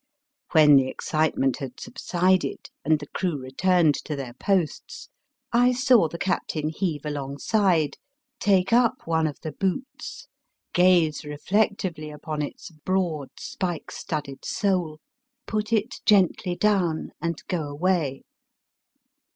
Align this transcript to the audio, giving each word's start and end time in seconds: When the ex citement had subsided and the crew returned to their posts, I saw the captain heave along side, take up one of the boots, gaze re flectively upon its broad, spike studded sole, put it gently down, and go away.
When 0.53 0.77
the 0.77 0.89
ex 0.89 1.09
citement 1.09 1.57
had 1.57 1.79
subsided 1.79 2.71
and 2.83 2.97
the 2.97 3.05
crew 3.09 3.37
returned 3.37 3.93
to 4.05 4.15
their 4.15 4.33
posts, 4.33 5.09
I 5.53 5.73
saw 5.73 6.07
the 6.07 6.17
captain 6.17 6.69
heave 6.69 7.05
along 7.05 7.37
side, 7.37 7.97
take 8.39 8.73
up 8.73 9.05
one 9.05 9.27
of 9.27 9.39
the 9.41 9.51
boots, 9.51 10.27
gaze 10.73 11.23
re 11.23 11.37
flectively 11.37 12.11
upon 12.11 12.41
its 12.41 12.71
broad, 12.71 13.29
spike 13.37 13.91
studded 13.91 14.43
sole, 14.43 14.97
put 15.45 15.71
it 15.71 16.01
gently 16.03 16.55
down, 16.55 17.11
and 17.21 17.39
go 17.47 17.67
away. 17.67 18.23